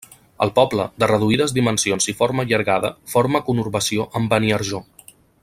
El 0.43 0.51
poble, 0.53 0.85
de 1.03 1.09
reduïdes 1.11 1.53
dimensions 1.57 2.09
i 2.13 2.15
forma 2.21 2.47
allargada, 2.47 2.91
forma 3.13 3.43
conurbació 3.51 4.09
amb 4.21 4.35
Beniarjó. 4.35 4.83